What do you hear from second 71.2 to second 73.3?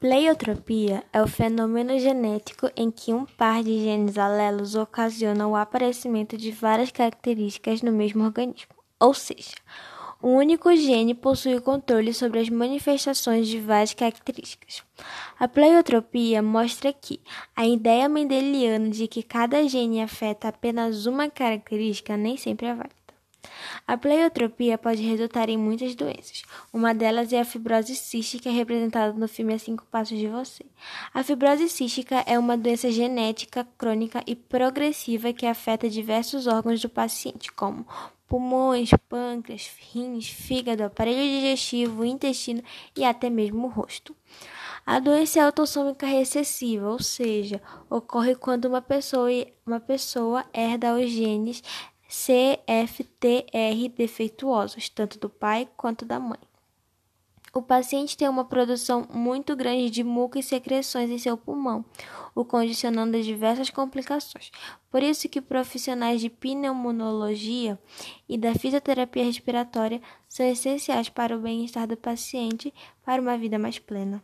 o bem-estar do paciente para